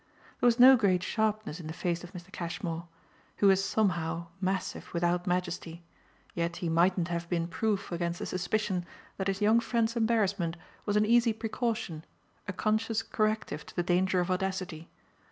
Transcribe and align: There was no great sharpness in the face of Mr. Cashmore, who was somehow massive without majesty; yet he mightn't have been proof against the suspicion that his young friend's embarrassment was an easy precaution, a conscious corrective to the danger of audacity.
There 0.39 0.47
was 0.47 0.57
no 0.59 0.75
great 0.77 1.03
sharpness 1.03 1.59
in 1.59 1.67
the 1.67 1.73
face 1.77 2.03
of 2.03 2.11
Mr. 2.11 2.31
Cashmore, 2.31 2.87
who 3.37 3.45
was 3.45 3.63
somehow 3.63 4.29
massive 4.41 4.91
without 4.95 5.27
majesty; 5.27 5.83
yet 6.33 6.55
he 6.55 6.69
mightn't 6.69 7.09
have 7.09 7.29
been 7.29 7.47
proof 7.47 7.91
against 7.91 8.17
the 8.17 8.25
suspicion 8.25 8.83
that 9.17 9.27
his 9.27 9.41
young 9.41 9.59
friend's 9.59 9.95
embarrassment 9.95 10.57
was 10.87 10.95
an 10.97 11.05
easy 11.05 11.33
precaution, 11.33 12.03
a 12.47 12.51
conscious 12.53 13.03
corrective 13.03 13.63
to 13.67 13.75
the 13.75 13.83
danger 13.83 14.19
of 14.19 14.31
audacity. 14.31 14.89